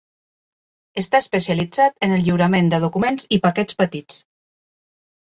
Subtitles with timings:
[1.01, 4.23] Està especialitzat en el lliurament de documents i paquets petits.